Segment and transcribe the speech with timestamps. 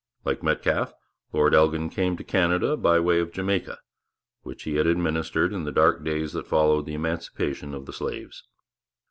[0.25, 0.95] Like Metcalfe,
[1.31, 3.77] Lord Elgin came to Canada by way of Jamaica,
[4.41, 8.43] which he had administered in the dark days that followed the emancipation of the slaves.